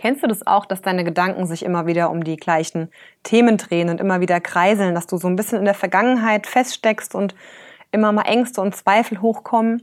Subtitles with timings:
[0.00, 2.88] Kennst du das auch, dass deine Gedanken sich immer wieder um die gleichen
[3.22, 7.14] Themen drehen und immer wieder kreiseln, dass du so ein bisschen in der Vergangenheit feststeckst
[7.14, 7.34] und
[7.92, 9.82] immer mal Ängste und Zweifel hochkommen?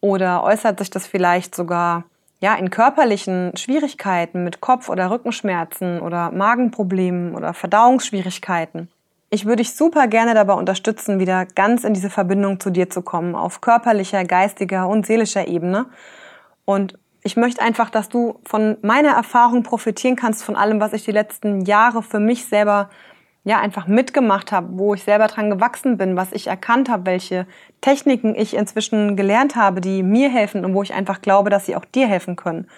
[0.00, 2.04] Oder äußert sich das vielleicht sogar
[2.38, 8.88] ja, in körperlichen Schwierigkeiten mit Kopf- oder Rückenschmerzen oder Magenproblemen oder Verdauungsschwierigkeiten?
[9.30, 13.02] Ich würde dich super gerne dabei unterstützen, wieder ganz in diese Verbindung zu dir zu
[13.02, 15.86] kommen, auf körperlicher, geistiger und seelischer Ebene.
[16.64, 21.04] Und ich möchte einfach, dass du von meiner Erfahrung profitieren kannst, von allem, was ich
[21.04, 22.90] die letzten Jahre für mich selber
[23.44, 27.46] ja einfach mitgemacht habe, wo ich selber dran gewachsen bin, was ich erkannt habe, welche
[27.80, 31.76] Techniken ich inzwischen gelernt habe, die mir helfen und wo ich einfach glaube, dass sie
[31.76, 32.68] auch dir helfen können.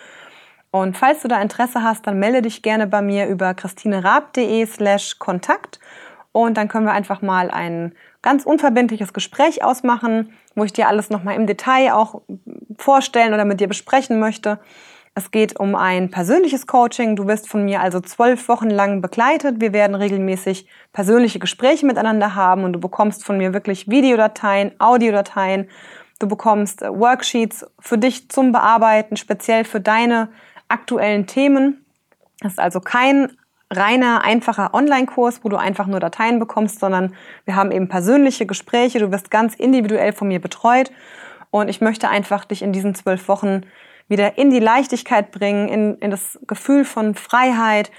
[0.70, 5.18] Und falls du da Interesse hast, dann melde dich gerne bei mir über christinerab.de slash
[5.18, 5.80] Kontakt
[6.32, 11.10] und dann können wir einfach mal ein ganz unverbindliches Gespräch ausmachen, wo ich dir alles
[11.10, 12.22] nochmal im Detail auch
[12.76, 14.58] vorstellen oder mit dir besprechen möchte.
[15.14, 17.16] Es geht um ein persönliches Coaching.
[17.16, 19.60] Du wirst von mir also zwölf Wochen lang begleitet.
[19.60, 25.68] Wir werden regelmäßig persönliche Gespräche miteinander haben und du bekommst von mir wirklich Videodateien, Audiodateien.
[26.18, 30.30] Du bekommst Worksheets für dich zum Bearbeiten, speziell für deine
[30.68, 31.84] aktuellen Themen.
[32.40, 33.36] Das ist also kein
[33.72, 38.98] reiner, einfacher Online-Kurs, wo du einfach nur Dateien bekommst, sondern wir haben eben persönliche Gespräche.
[38.98, 40.92] Du wirst ganz individuell von mir betreut.
[41.50, 43.62] Und ich möchte einfach dich in diesen zwölf Wochen
[44.08, 47.90] wieder in die Leichtigkeit bringen, in, in das Gefühl von Freiheit,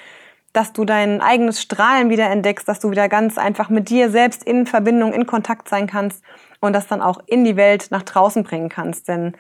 [0.54, 4.44] dass du dein eigenes Strahlen wieder entdeckst, dass du wieder ganz einfach mit dir selbst
[4.44, 6.24] in Verbindung, in Kontakt sein kannst
[6.60, 9.08] und das dann auch in die Welt nach draußen bringen kannst.
[9.08, 9.34] Denn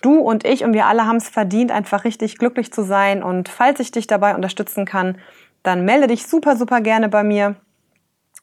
[0.00, 3.22] du und ich und wir alle haben es verdient, einfach richtig glücklich zu sein.
[3.22, 5.18] Und falls ich dich dabei unterstützen kann,
[5.66, 7.56] dann melde dich super, super gerne bei mir.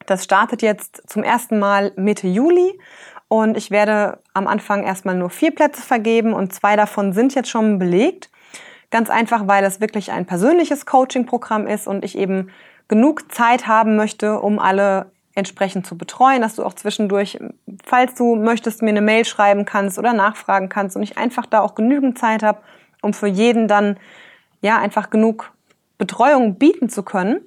[0.06, 2.78] Das startet jetzt zum ersten Mal Mitte Juli
[3.30, 7.50] und ich werde am Anfang erstmal nur vier Plätze vergeben und zwei davon sind jetzt
[7.50, 8.30] schon belegt.
[8.92, 12.50] Ganz einfach, weil es wirklich ein persönliches Coaching-Programm ist und ich eben
[12.90, 17.40] genug Zeit haben möchte, um alle entsprechend zu betreuen, dass du auch zwischendurch,
[17.86, 21.62] falls du möchtest, mir eine Mail schreiben kannst oder nachfragen kannst und ich einfach da
[21.62, 22.60] auch genügend Zeit habe,
[23.02, 23.98] um für jeden dann
[24.62, 25.54] ja einfach genug
[25.98, 27.42] Betreuung bieten zu können.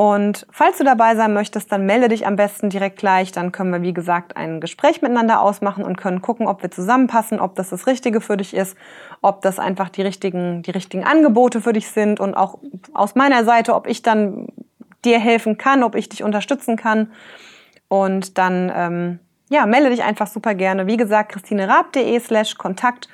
[0.00, 3.32] Und falls du dabei sein möchtest, dann melde dich am besten direkt gleich.
[3.32, 7.38] Dann können wir, wie gesagt, ein Gespräch miteinander ausmachen und können gucken, ob wir zusammenpassen,
[7.38, 8.78] ob das das Richtige für dich ist,
[9.20, 12.56] ob das einfach die richtigen, die richtigen Angebote für dich sind und auch
[12.94, 14.46] aus meiner Seite, ob ich dann
[15.04, 17.12] dir helfen kann, ob ich dich unterstützen kann.
[17.88, 19.18] Und dann, ähm,
[19.50, 20.86] ja, melde dich einfach super gerne.
[20.86, 23.10] Wie gesagt, christinerab.de slash Kontakt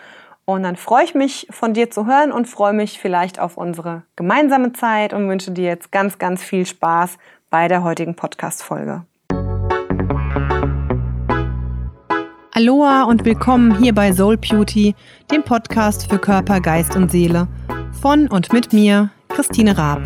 [0.47, 4.05] und dann freue ich mich, von dir zu hören und freue mich vielleicht auf unsere
[4.15, 7.19] gemeinsame Zeit und wünsche dir jetzt ganz, ganz viel Spaß
[7.51, 9.05] bei der heutigen Podcast-Folge.
[12.53, 14.95] Aloha und willkommen hier bei Soul Beauty,
[15.31, 17.49] dem Podcast für Körper, Geist und Seele.
[18.01, 20.01] Von und mit mir, Christine Raab.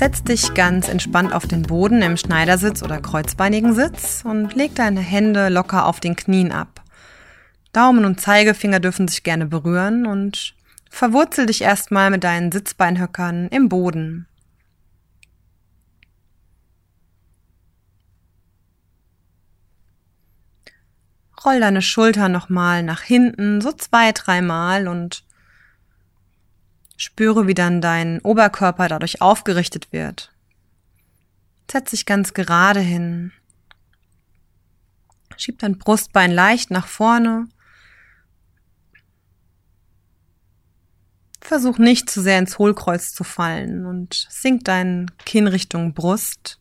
[0.00, 5.00] Setz dich ganz entspannt auf den Boden im Schneidersitz oder kreuzbeinigen Sitz und leg deine
[5.02, 6.82] Hände locker auf den Knien ab.
[7.74, 10.54] Daumen und Zeigefinger dürfen sich gerne berühren und
[10.88, 14.26] verwurzel dich erstmal mit deinen Sitzbeinhöckern im Boden.
[21.44, 25.24] Roll deine Schultern nochmal nach hinten, so zwei, dreimal und
[27.00, 30.34] Spüre, wie dann dein Oberkörper dadurch aufgerichtet wird.
[31.70, 33.32] Setz dich ganz gerade hin.
[35.38, 37.48] Schieb dein Brustbein leicht nach vorne.
[41.40, 46.60] Versuch nicht zu sehr ins Hohlkreuz zu fallen und sink dein Kinn Richtung Brust.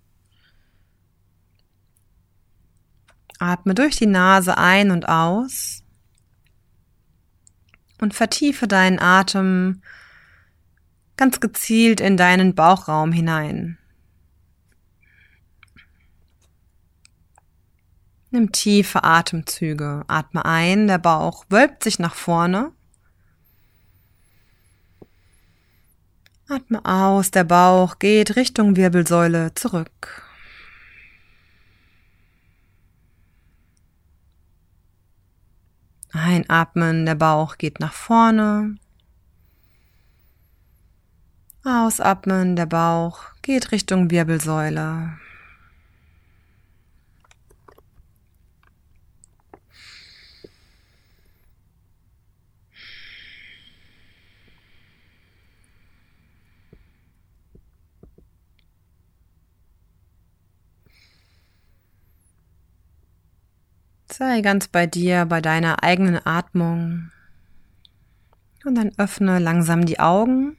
[3.40, 5.84] Atme durch die Nase ein und aus
[8.00, 9.82] und vertiefe deinen Atem
[11.20, 13.78] ganz gezielt in deinen Bauchraum hinein.
[18.32, 20.06] Nimm tiefe Atemzüge.
[20.08, 22.72] Atme ein, der Bauch wölbt sich nach vorne.
[26.48, 30.24] Atme aus, der Bauch geht Richtung Wirbelsäule zurück.
[36.14, 38.78] Einatmen, der Bauch geht nach vorne.
[41.66, 45.18] Ausatmen, der Bauch geht Richtung Wirbelsäule.
[64.12, 67.12] Sei ganz bei dir, bei deiner eigenen Atmung.
[68.66, 70.58] Und dann öffne langsam die Augen.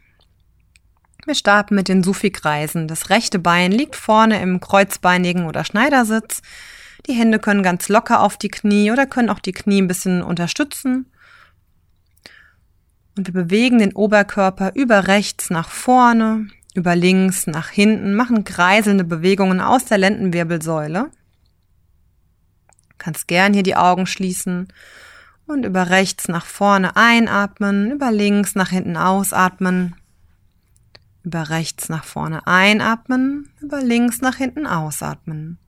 [1.31, 2.89] Wir starten mit den Sufi-Kreisen.
[2.89, 6.43] Das rechte Bein liegt vorne im kreuzbeinigen oder Schneidersitz.
[7.07, 10.25] Die Hände können ganz locker auf die Knie oder können auch die Knie ein bisschen
[10.25, 11.07] unterstützen.
[13.17, 19.05] Und wir bewegen den Oberkörper über rechts nach vorne, über links nach hinten, machen kreiselnde
[19.05, 21.13] Bewegungen aus der Lendenwirbelsäule.
[22.89, 24.67] Du kannst gern hier die Augen schließen
[25.47, 29.95] und über rechts nach vorne einatmen, über links nach hinten ausatmen,
[31.23, 35.59] über rechts nach vorne einatmen, über links nach hinten ausatmen.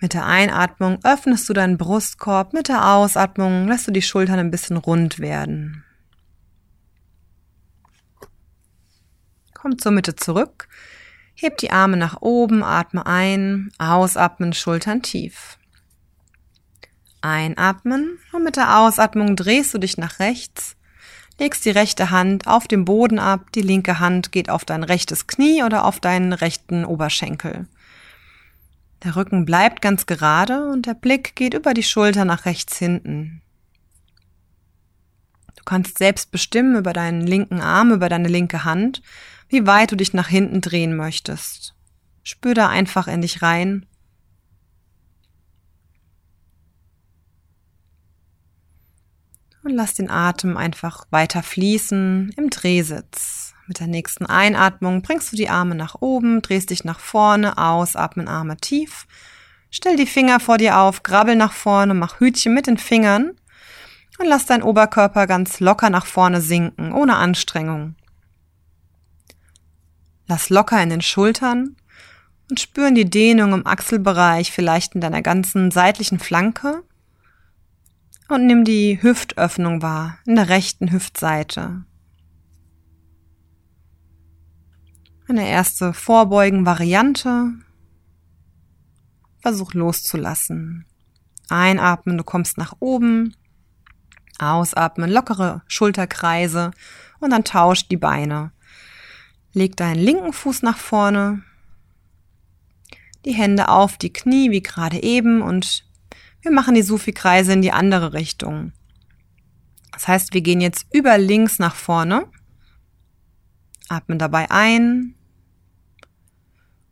[0.00, 4.50] Mit der Einatmung öffnest du deinen Brustkorb, mit der Ausatmung lässt du die Schultern ein
[4.50, 5.84] bisschen rund werden.
[9.54, 10.68] Komm zur Mitte zurück,
[11.34, 15.58] heb die Arme nach oben, atme ein, ausatmen, Schultern tief.
[17.22, 20.76] Einatmen und mit der Ausatmung drehst du dich nach rechts,
[21.38, 25.26] legst die rechte Hand auf dem Boden ab, die linke Hand geht auf dein rechtes
[25.26, 27.66] Knie oder auf deinen rechten Oberschenkel.
[29.02, 33.42] Der Rücken bleibt ganz gerade und der Blick geht über die Schulter nach rechts hinten.
[35.56, 39.02] Du kannst selbst bestimmen über deinen linken Arm, über deine linke Hand,
[39.48, 41.74] wie weit du dich nach hinten drehen möchtest.
[42.22, 43.86] Spür da einfach in dich rein.
[49.64, 53.54] Und lass den Atem einfach weiter fließen im Drehsitz.
[53.66, 58.28] Mit der nächsten Einatmung bringst du die Arme nach oben, drehst dich nach vorne, ausatmen,
[58.28, 59.06] Arme tief.
[59.70, 63.32] Stell die Finger vor dir auf, grabbel nach vorne, mach Hütchen mit den Fingern
[64.18, 67.96] und lass deinen Oberkörper ganz locker nach vorne sinken, ohne Anstrengung.
[70.26, 71.76] Lass locker in den Schultern
[72.50, 76.82] und spüren die Dehnung im Achselbereich, vielleicht in deiner ganzen seitlichen Flanke.
[78.28, 81.84] Und nimm die Hüftöffnung wahr, in der rechten Hüftseite.
[85.28, 87.52] Eine erste Vorbeugen-Variante.
[89.40, 90.86] Versuch loszulassen.
[91.48, 93.36] Einatmen, du kommst nach oben.
[94.38, 96.72] Ausatmen, lockere Schulterkreise
[97.20, 98.52] und dann tauscht die Beine.
[99.52, 101.42] Leg deinen linken Fuß nach vorne,
[103.24, 105.84] die Hände auf die Knie wie gerade eben und
[106.44, 108.72] wir machen die Sufi-Kreise in die andere Richtung.
[109.92, 112.26] Das heißt, wir gehen jetzt über links nach vorne
[113.88, 115.14] Atmen dabei ein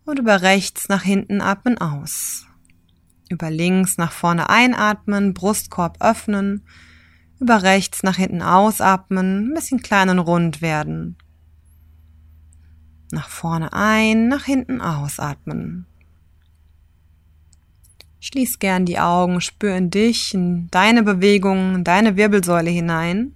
[0.04, 2.46] und über rechts nach hinten atmen aus.
[3.28, 6.66] Über links nach vorne einatmen, Brustkorb öffnen,
[7.40, 11.16] über rechts nach hinten ausatmen, ein bisschen klein und rund werden.
[13.10, 15.86] Nach vorne ein, nach hinten ausatmen.
[18.22, 23.34] Schließ gern die Augen, spür in dich, in deine Bewegungen, in deine Wirbelsäule hinein.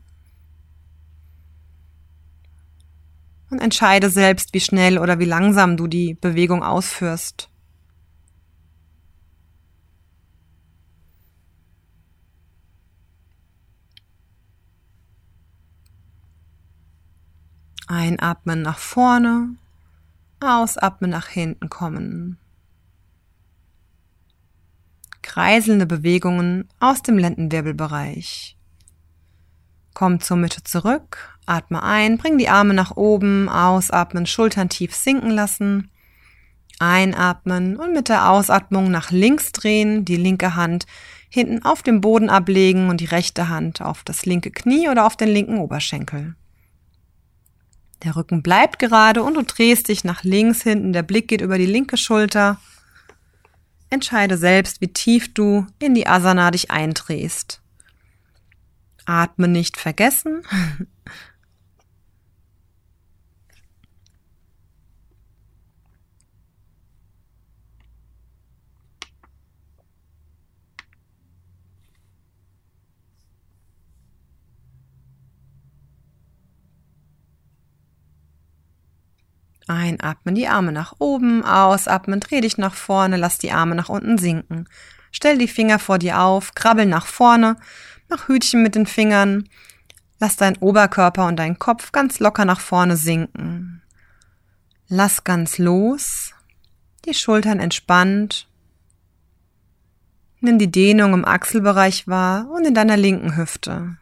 [3.50, 7.48] und entscheide selbst, wie schnell oder wie langsam du die Bewegung ausführst.
[17.88, 19.54] Einatmen nach vorne,
[20.40, 22.36] ausatmen nach hinten kommen.
[25.36, 28.56] Kreiselnde Bewegungen aus dem Lendenwirbelbereich.
[29.92, 35.28] Komm zur Mitte zurück, Atme ein, bring die Arme nach oben, ausatmen, Schultern tief sinken
[35.28, 35.90] lassen.
[36.78, 40.86] Einatmen und mit der Ausatmung nach links drehen, die linke Hand
[41.28, 45.18] hinten auf dem Boden ablegen und die rechte Hand auf das linke Knie oder auf
[45.18, 46.34] den linken Oberschenkel.
[48.04, 51.58] Der Rücken bleibt gerade und du drehst dich nach links hinten, der Blick geht über
[51.58, 52.58] die linke Schulter.
[53.90, 57.60] Entscheide selbst, wie tief du in die Asana dich eindrehst.
[59.04, 60.42] Atme nicht vergessen.
[79.68, 84.18] Einatmen, die Arme nach oben, ausatmen, dreh dich nach vorne, lass die Arme nach unten
[84.18, 84.68] sinken.
[85.10, 87.56] Stell die Finger vor dir auf, krabbel nach vorne,
[88.08, 89.48] mach Hütchen mit den Fingern,
[90.20, 93.82] lass deinen Oberkörper und deinen Kopf ganz locker nach vorne sinken.
[94.88, 96.32] Lass ganz los,
[97.04, 98.48] die Schultern entspannt.
[100.40, 103.96] Nimm die Dehnung im Achselbereich wahr und in deiner linken Hüfte.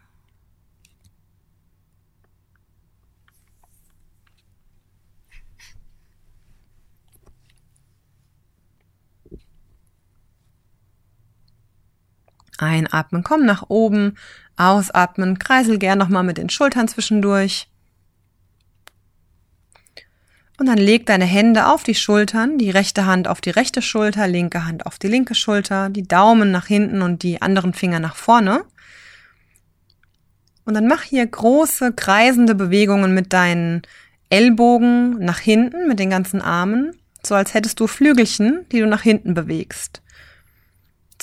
[12.58, 14.16] Einatmen, komm nach oben,
[14.56, 17.68] ausatmen, kreisel gern nochmal mit den Schultern zwischendurch.
[20.56, 24.28] Und dann leg deine Hände auf die Schultern, die rechte Hand auf die rechte Schulter,
[24.28, 28.14] linke Hand auf die linke Schulter, die Daumen nach hinten und die anderen Finger nach
[28.14, 28.64] vorne.
[30.64, 33.82] Und dann mach hier große kreisende Bewegungen mit deinen
[34.30, 36.92] Ellbogen nach hinten, mit den ganzen Armen,
[37.24, 40.03] so als hättest du Flügelchen, die du nach hinten bewegst.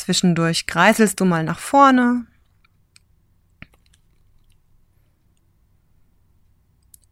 [0.01, 2.25] Zwischendurch kreiselst du mal nach vorne.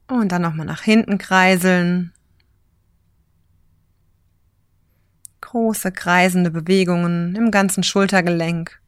[0.07, 2.13] Und dann nochmal nach hinten kreiseln.
[5.41, 8.81] Große kreisende Bewegungen im ganzen Schultergelenk.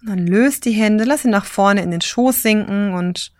[0.00, 3.34] Und dann löst die Hände, lass sie nach vorne in den Schoß sinken und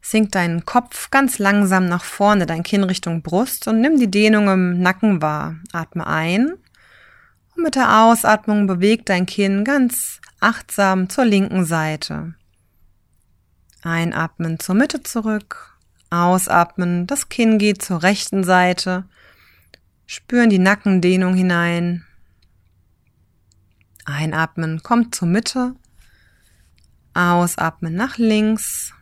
[0.00, 4.48] sink deinen Kopf ganz langsam nach vorne, dein Kinn Richtung Brust und nimm die Dehnung
[4.48, 5.56] im Nacken wahr.
[5.74, 6.54] Atme ein
[7.62, 12.34] mit der Ausatmung beweg dein Kinn ganz achtsam zur linken Seite.
[13.82, 15.76] Einatmen zur Mitte zurück,
[16.10, 19.04] ausatmen, das Kinn geht zur rechten Seite,
[20.06, 22.04] spüren die Nackendehnung hinein,
[24.04, 25.76] Einatmen kommt zur Mitte.
[27.14, 28.92] Ausatmen nach links.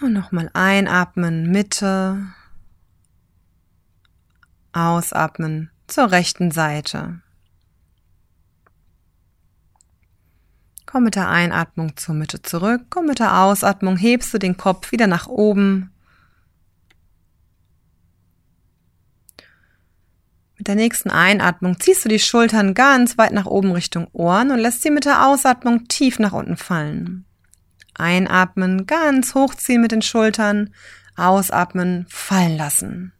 [0.00, 2.26] Und nochmal einatmen, Mitte.
[4.74, 7.20] Ausatmen zur rechten Seite.
[10.86, 12.82] Komm mit der Einatmung zur Mitte zurück.
[12.90, 15.90] Komm mit der Ausatmung hebst du den Kopf wieder nach oben.
[20.56, 24.60] Mit der nächsten Einatmung ziehst du die Schultern ganz weit nach oben Richtung Ohren und
[24.60, 27.24] lässt sie mit der Ausatmung tief nach unten fallen.
[27.94, 30.72] Einatmen, ganz hochziehen mit den Schultern,
[31.16, 33.13] ausatmen, fallen lassen.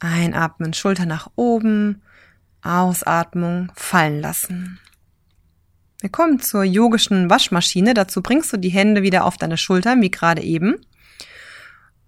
[0.00, 2.02] Einatmen, Schulter nach oben,
[2.62, 4.80] Ausatmung, fallen lassen.
[6.00, 7.94] Wir kommen zur yogischen Waschmaschine.
[7.94, 10.76] Dazu bringst du die Hände wieder auf deine Schultern, wie gerade eben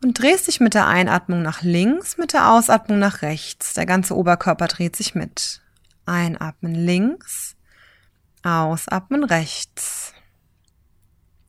[0.03, 3.75] und drehst dich mit der Einatmung nach links, mit der Ausatmung nach rechts.
[3.75, 5.63] Der ganze Oberkörper dreht sich mit.
[6.07, 7.57] Einatmen links,
[8.43, 10.13] ausatmen rechts.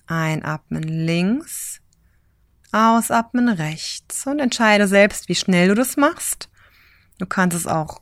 [0.05, 1.81] Einatmen links,
[2.73, 6.49] ausatmen rechts und entscheide selbst, wie schnell du das machst.
[7.19, 8.01] Du kannst es auch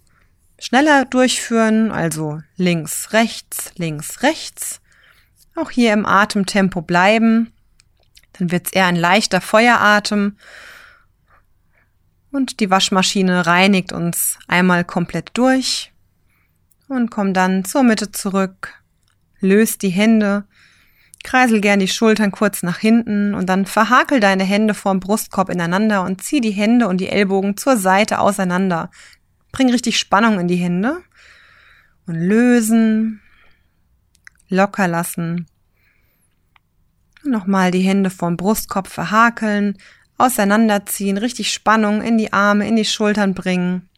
[0.59, 4.81] schneller durchführen, also links, rechts, links, rechts.
[5.55, 7.51] Auch hier im Atemtempo bleiben.
[8.33, 10.37] Dann wird es eher ein leichter Feueratem
[12.31, 15.91] und die Waschmaschine reinigt uns einmal komplett durch
[16.87, 18.73] und komm dann zur Mitte zurück,
[19.39, 20.45] löst die Hände,
[21.23, 26.03] kreisel gern die Schultern kurz nach hinten und dann verhakel deine Hände vorm Brustkorb ineinander
[26.03, 28.89] und zieh die Hände und die Ellbogen zur Seite auseinander.
[29.51, 31.01] Bring richtig Spannung in die Hände
[32.05, 33.21] und lösen,
[34.49, 35.47] locker lassen
[37.23, 39.77] Nochmal die Hände vom Brustkorb verhakeln,
[40.17, 43.89] auseinanderziehen, richtig Spannung in die Arme, in die Schultern bringen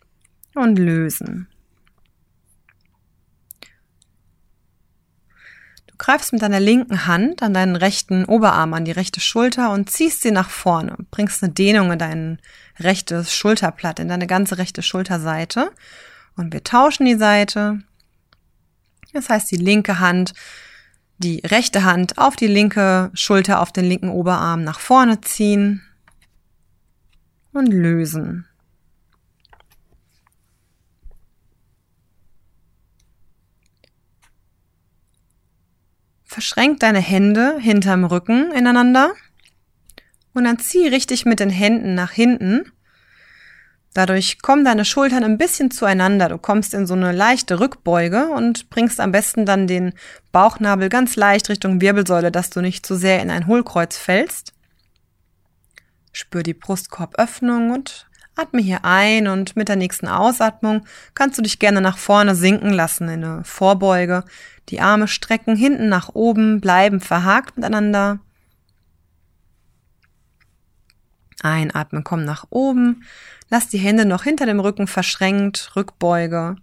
[0.56, 1.48] und lösen.
[6.04, 10.22] Greifst mit deiner linken Hand an deinen rechten Oberarm, an die rechte Schulter und ziehst
[10.22, 10.98] sie nach vorne.
[11.12, 12.40] Bringst eine Dehnung in dein
[12.78, 15.72] rechtes Schulterblatt, in deine ganze rechte Schulterseite.
[16.36, 17.80] Und wir tauschen die Seite.
[19.14, 20.34] Das heißt, die linke Hand
[21.20, 25.84] die rechte Hand auf die linke Schulter, auf den linken Oberarm nach vorne ziehen
[27.54, 28.46] und lösen.
[36.34, 39.14] Verschränk deine Hände hinterm Rücken ineinander
[40.34, 42.72] und dann zieh richtig mit den Händen nach hinten
[43.94, 46.30] Dadurch kommen deine Schultern ein bisschen zueinander.
[46.30, 49.94] Du kommst in so eine leichte Rückbeuge und bringst am besten dann den
[50.32, 54.54] Bauchnabel ganz leicht Richtung Wirbelsäule, dass du nicht zu sehr in ein Hohlkreuz fällst.
[56.12, 61.60] Spür die Brustkorböffnung und atme hier ein und mit der nächsten Ausatmung kannst du dich
[61.60, 64.24] gerne nach vorne sinken lassen in eine Vorbeuge.
[64.70, 68.20] Die Arme strecken hinten nach oben, bleiben verhakt miteinander.
[71.42, 73.04] Einatmen, komm nach oben.
[73.50, 76.56] Lass die Hände noch hinter dem Rücken verschränkt, Rückbeuge.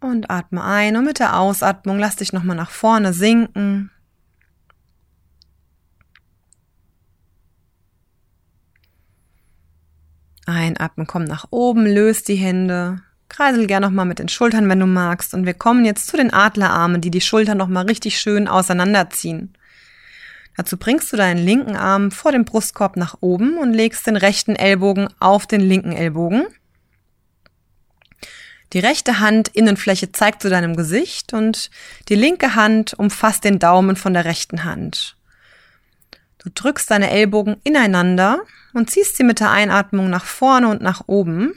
[0.00, 3.90] Und atme ein und mit der Ausatmung lass dich nochmal nach vorne sinken.
[10.46, 13.02] Einatmen, komm nach oben, löst die Hände.
[13.28, 15.34] Kreisel gern nochmal mit den Schultern, wenn du magst.
[15.34, 19.54] Und wir kommen jetzt zu den Adlerarmen, die die Schultern nochmal richtig schön auseinanderziehen.
[20.56, 24.56] Dazu bringst du deinen linken Arm vor dem Brustkorb nach oben und legst den rechten
[24.56, 26.46] Ellbogen auf den linken Ellbogen.
[28.72, 31.70] Die rechte Hand Innenfläche zeigt zu deinem Gesicht und
[32.08, 35.16] die linke Hand umfasst den Daumen von der rechten Hand.
[36.38, 38.40] Du drückst deine Ellbogen ineinander
[38.74, 41.54] und ziehst sie mit der Einatmung nach vorne und nach oben.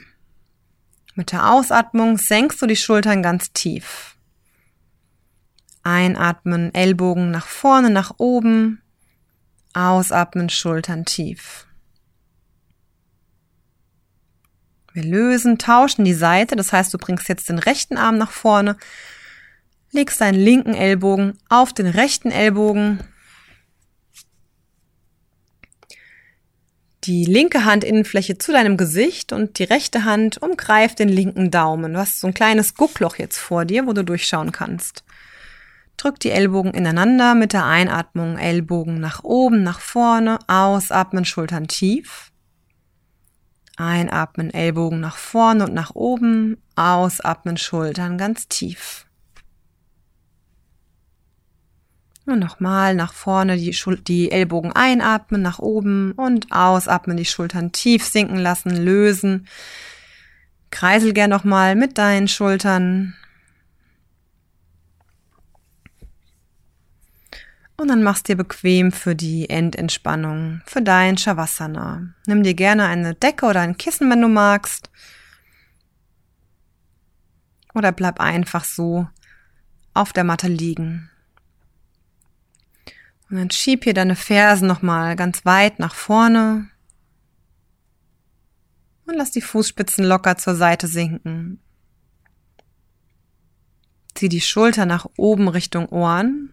[1.14, 4.16] Mit der Ausatmung senkst du die Schultern ganz tief.
[5.82, 8.80] Einatmen, Ellbogen nach vorne, nach oben.
[9.74, 11.66] Ausatmen, Schultern tief.
[14.92, 18.76] Wir lösen, tauschen die Seite, das heißt, du bringst jetzt den rechten Arm nach vorne,
[19.90, 23.00] legst deinen linken Ellbogen auf den rechten Ellbogen,
[27.04, 31.94] die linke Handinnenfläche zu deinem Gesicht und die rechte Hand umgreift den linken Daumen.
[31.94, 35.04] Du hast so ein kleines Guckloch jetzt vor dir, wo du durchschauen kannst.
[35.96, 42.32] Drück die Ellbogen ineinander mit der Einatmung, Ellbogen nach oben, nach vorne, ausatmen, Schultern tief.
[43.76, 49.06] Einatmen, Ellbogen nach vorne und nach oben, ausatmen, Schultern ganz tief.
[52.24, 57.72] Und nochmal nach vorne die, Schul die Ellbogen einatmen, nach oben und ausatmen, die Schultern
[57.72, 59.48] tief sinken lassen, lösen.
[60.70, 63.14] Kreisel gern nochmal mit deinen Schultern.
[67.76, 72.14] Und dann machst dir bequem für die Endentspannung, für dein Shavasana.
[72.26, 74.88] Nimm dir gerne eine Decke oder ein Kissen, wenn du magst.
[77.74, 79.08] Oder bleib einfach so
[79.94, 81.10] auf der Matte liegen.
[83.32, 86.68] Und dann schieb hier deine Fersen nochmal ganz weit nach vorne.
[89.06, 91.58] Und lass die Fußspitzen locker zur Seite sinken.
[94.14, 96.52] Zieh die Schulter nach oben Richtung Ohren.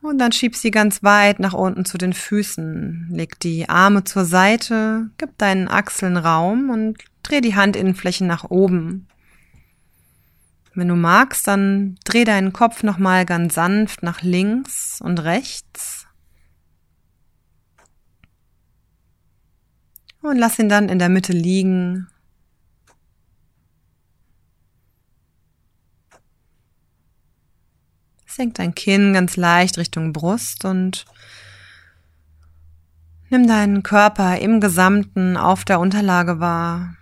[0.00, 3.08] Und dann schieb sie ganz weit nach unten zu den Füßen.
[3.10, 9.06] Leg die Arme zur Seite, gib deinen Achseln Raum und dreh die Handinnenflächen nach oben.
[10.74, 16.06] Wenn du magst, dann dreh deinen Kopf nochmal ganz sanft nach links und rechts.
[20.22, 22.08] Und lass ihn dann in der Mitte liegen.
[28.26, 31.04] Senk dein Kinn ganz leicht Richtung Brust und
[33.28, 36.96] nimm deinen Körper im Gesamten auf der Unterlage wahr.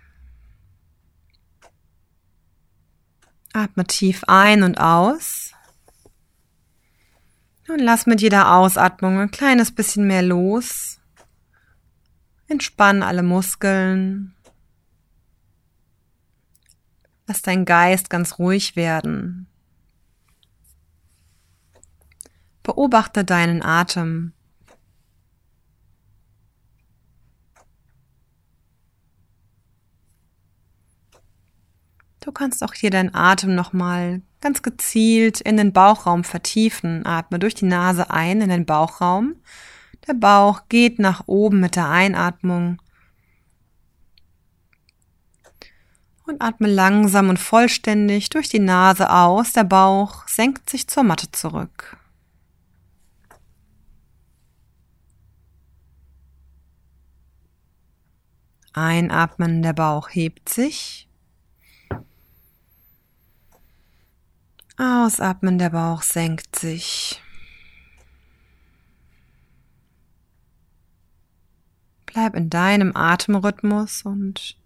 [3.53, 5.51] Atme tief ein und aus.
[7.67, 10.99] Und lass mit jeder Ausatmung ein kleines bisschen mehr los.
[12.47, 14.35] Entspann alle Muskeln.
[17.27, 19.47] Lass dein Geist ganz ruhig werden.
[22.63, 24.33] Beobachte deinen Atem.
[32.21, 37.05] Du kannst auch hier deinen Atem nochmal ganz gezielt in den Bauchraum vertiefen.
[37.05, 39.35] Atme durch die Nase ein in den Bauchraum.
[40.07, 42.79] Der Bauch geht nach oben mit der Einatmung.
[46.27, 49.53] Und atme langsam und vollständig durch die Nase aus.
[49.53, 51.97] Der Bauch senkt sich zur Matte zurück.
[58.73, 61.07] Einatmen, der Bauch hebt sich.
[64.81, 67.21] Ausatmen, der Bauch senkt sich.
[72.07, 74.57] Bleib in deinem Atemrhythmus und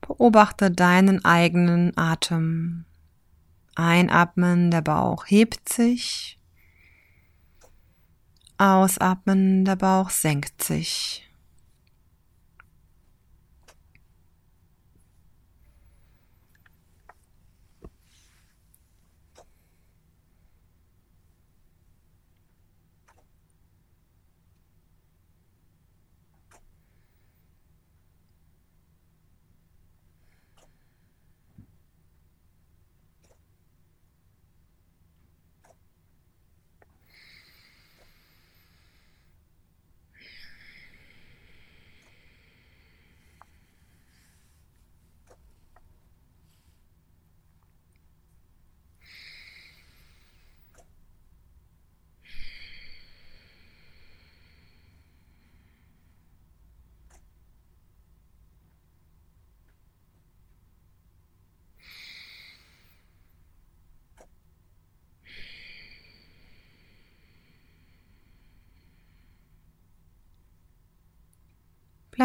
[0.00, 2.84] beobachte deinen eigenen Atem.
[3.74, 6.38] Einatmen, der Bauch hebt sich.
[8.58, 11.25] Ausatmen, der Bauch senkt sich.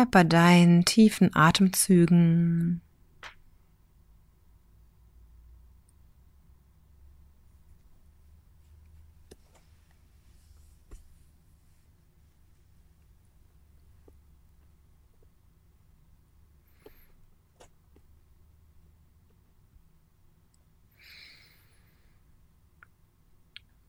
[0.01, 2.81] Bleib bei deinen tiefen Atemzügen.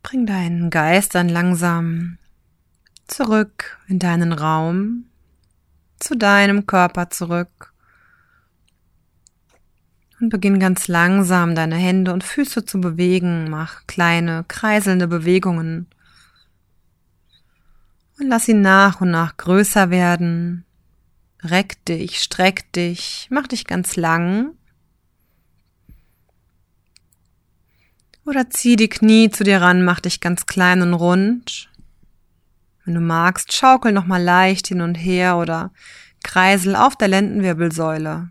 [0.02, 2.18] Bring deinen Geist dann langsam
[3.06, 5.06] zurück in deinen Raum,
[6.02, 7.72] zu deinem Körper zurück
[10.20, 13.50] und beginn ganz langsam deine Hände und Füße zu bewegen.
[13.50, 15.86] Mach kleine kreiselnde Bewegungen
[18.18, 20.64] und lass sie nach und nach größer werden.
[21.42, 24.52] Reck dich, streck dich, mach dich ganz lang
[28.24, 31.68] Oder zieh die Knie zu dir ran, mach dich ganz klein und rund.
[32.84, 35.72] Wenn du magst, schaukel nochmal leicht hin und her oder
[36.22, 38.30] kreisel auf der Lendenwirbelsäule.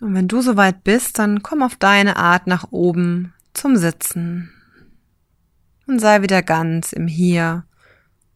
[0.00, 4.50] Und wenn du soweit bist, dann komm auf deine Art nach oben zum Sitzen
[5.86, 7.64] und sei wieder ganz im Hier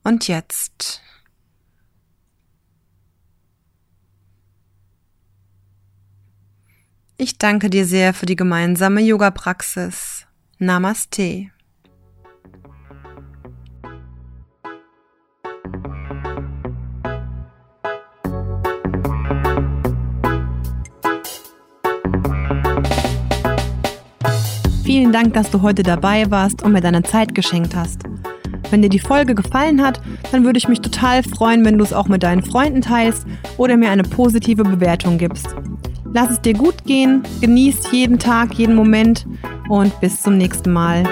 [0.02, 1.03] und Jetzt.
[7.26, 10.26] Ich danke dir sehr für die gemeinsame Yoga-Praxis.
[10.58, 11.46] Namaste.
[24.84, 28.02] Vielen Dank, dass du heute dabei warst und mir deine Zeit geschenkt hast.
[28.68, 29.98] Wenn dir die Folge gefallen hat,
[30.30, 33.24] dann würde ich mich total freuen, wenn du es auch mit deinen Freunden teilst
[33.56, 35.56] oder mir eine positive Bewertung gibst.
[36.14, 39.26] Lass es dir gut gehen, genieß jeden Tag, jeden Moment
[39.68, 41.02] und bis zum nächsten Mal.